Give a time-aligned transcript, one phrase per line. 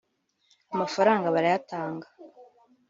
[0.73, 2.07] amafaranga barayatanga